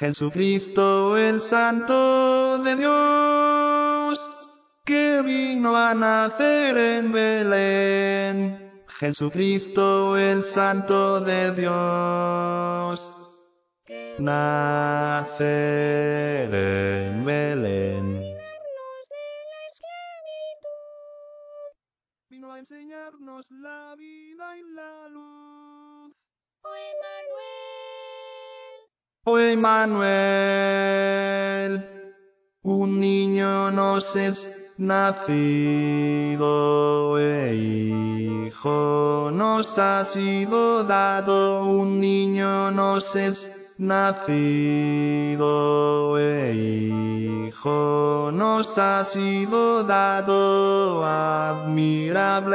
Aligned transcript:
Jesucristo 0.00 1.18
el 1.18 1.42
Santo 1.42 2.56
de 2.60 2.74
Dios, 2.74 4.32
que 4.82 5.20
vino 5.22 5.76
a 5.76 5.94
nacer 5.94 6.74
en 6.78 7.12
Belén. 7.12 8.82
Jesucristo 8.88 10.16
el 10.16 10.42
Santo 10.42 11.20
de 11.20 11.52
Dios, 11.52 13.14
nacer 14.18 15.34
en 16.54 17.22
Belén. 17.26 18.22
Vino 22.30 22.54
a 22.54 22.58
enseñarnos 22.58 23.50
la 23.50 23.94
vida 23.96 24.56
y 24.56 24.62
la 24.72 25.08
luz. 25.08 26.16
Oh 26.62 27.79
Emmanuel, 29.52 30.10
un 32.62 33.00
niño 33.00 33.70
nos 33.72 34.14
es 34.14 34.50
nacido, 34.78 36.48
e 37.18 37.54
hijo 38.46 39.30
nos 39.32 39.78
ha 39.78 40.04
sido 40.06 40.84
dado, 40.84 41.64
un 41.64 42.00
niño 42.00 42.70
nos 42.70 43.16
es 43.16 43.50
nacido, 43.76 45.48
e 46.18 46.52
hijo 46.54 48.30
nos 48.32 48.78
ha 48.78 49.04
sido 49.04 49.82
dado, 49.84 51.04
admirable 51.04 52.50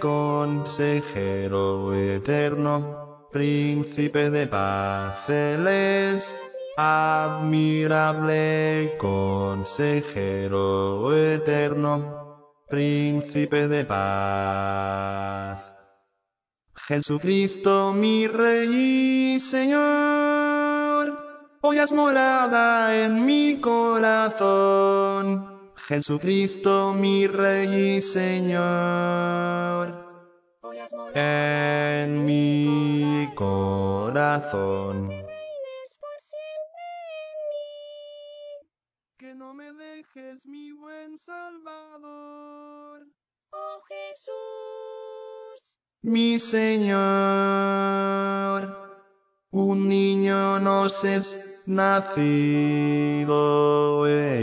consejero 0.00 1.94
eterno. 1.94 2.95
Príncipe 3.36 4.30
de 4.30 4.46
paz, 4.46 5.28
es 5.28 6.34
admirable 6.78 8.94
consejero 8.96 11.14
eterno, 11.14 12.54
príncipe 12.66 13.68
de 13.68 13.84
paz. 13.84 15.60
Jesucristo 16.76 17.92
mi 17.92 18.26
Rey 18.26 19.34
y 19.34 19.40
Señor, 19.40 19.82
hoy 21.60 21.76
has 21.76 21.92
morada 21.92 23.04
en 23.04 23.26
mi 23.26 23.60
corazón. 23.60 25.44
Jesucristo 25.76 26.94
mi 26.94 27.26
Rey 27.26 27.98
y 27.98 28.00
Señor 28.00 30.06
en 31.14 32.24
mi 32.24 32.45
corazón. 34.16 35.08
reines 35.08 35.90
por 36.00 36.18
siempre 36.32 36.86
en 37.28 37.36
mí. 37.52 37.68
Que 39.18 39.34
no 39.34 39.52
me 39.52 39.74
dejes, 39.74 40.46
mi 40.46 40.72
buen 40.72 41.18
Salvador, 41.18 43.06
Oh 43.52 43.82
Jesús, 43.88 45.74
mi 46.00 46.40
Señor. 46.40 46.96
Un 49.50 49.86
niño 49.88 50.60
nos 50.60 51.04
es 51.04 51.38
nacido, 51.66 53.36
e 54.06 54.42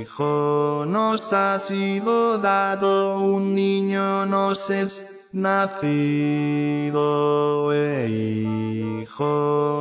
hijo 0.00 0.84
nos 0.88 1.32
ha 1.32 1.60
sido 1.60 2.38
dado, 2.38 3.20
un 3.20 3.54
niño 3.54 4.26
nos 4.26 4.70
es 4.70 5.06
nacido, 5.32 7.02
e 7.72 8.08
hijo 8.08 8.51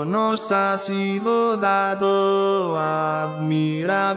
nos 0.05 0.51
ha 0.51 0.77
sido 0.79 1.57
dado, 1.57 2.77
admirable 2.77 4.15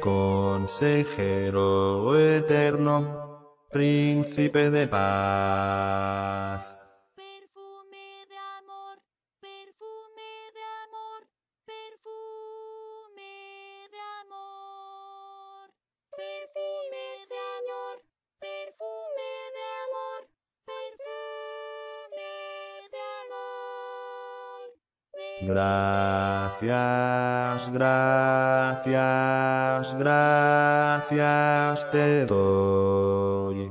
consejero 0.00 0.98
eterno, 2.18 3.56
príncipe 3.70 4.70
de 4.70 4.86
paz. 4.86 6.75
Gracias, 25.42 26.70
gracias, 27.70 29.94
gracias 29.98 31.90
te 31.90 32.24
doy. 32.24 33.70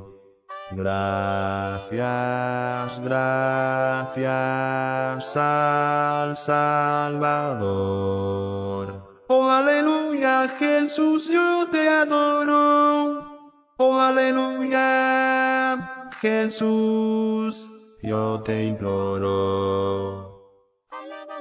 Gracias, 0.70 2.00
gracias 3.02 4.26
al 5.36 6.36
Salvador. 6.36 7.66
Oh, 9.28 9.50
aleluya, 9.50 10.48
Jesús, 10.60 11.28
yo 11.28 11.66
te 11.72 11.88
adoro. 11.88 13.24
Oh, 13.78 14.00
aleluya, 14.00 16.08
Jesús, 16.20 17.68
yo 18.02 18.40
te 18.44 18.66
imploro. 18.66 20.35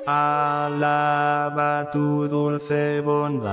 Alaba 0.08 1.90
tu 1.92 2.28
dulce 2.30 3.02
bondad. 3.02 3.46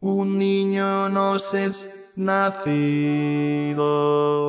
Un 0.00 0.38
niño 0.38 1.08
nos 1.08 1.54
es 1.54 1.90
nacido, 2.14 3.76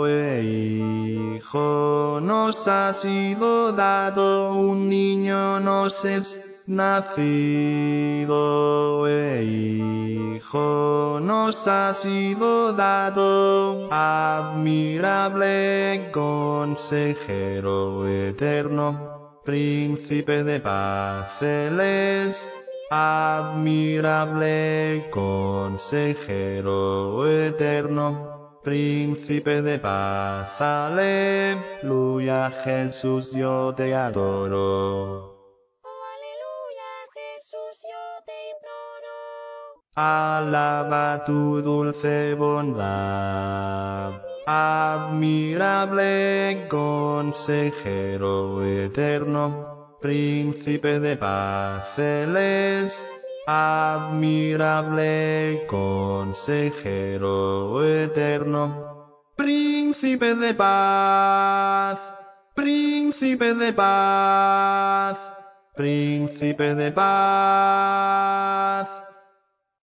e 0.08 0.44
hijo 0.44 2.20
nos 2.22 2.68
ha 2.68 2.94
sido 2.94 3.72
dado. 3.72 4.54
Un 4.54 4.88
niño 4.90 5.60
nos 5.60 6.06
es 6.06 6.40
nacido, 6.68 8.38
e 9.08 9.44
hijo 10.36 11.18
nos 11.20 11.68
ha 11.68 11.96
sido 11.96 12.72
dado. 12.74 13.92
Admirable 13.92 15.32
consejero 16.14 18.08
eterno, 18.08 19.42
príncipe 19.44 20.44
de 20.44 20.60
paz, 20.60 21.42
admirable 22.92 24.58
consejero 25.12 26.68
eterno, 27.28 28.60
príncipe 28.64 29.62
de 29.62 29.78
paz, 29.78 30.60
aleluya, 30.60 32.50
Jesús, 32.64 33.32
yo 33.32 33.76
te 33.76 33.94
adoro. 33.94 35.38
Oh, 35.84 36.04
aleluya, 36.16 37.06
Jesús, 37.14 37.80
yo 37.84 38.24
te 38.26 38.50
imploro. 38.54 39.86
Alaba 39.96 41.24
tu 41.26 41.62
dulce 41.62 42.34
bondad, 42.34 44.14
admirable 44.48 46.08
consejero 46.68 48.64
eterno, 48.64 49.69
príncipe 50.02 51.00
de 51.00 51.16
paz, 51.18 51.98
Él 51.98 52.36
es 52.38 53.06
admirable 53.48 54.86
consejero 55.68 57.24
eterno, 57.84 59.24
príncipe 59.36 60.36
de 60.36 60.54
paz, 60.54 62.00
Príncipe 62.60 63.54
de 63.54 63.72
paz, 63.72 65.18
príncipe 65.78 66.76
de 66.76 66.92
paz. 66.92 68.88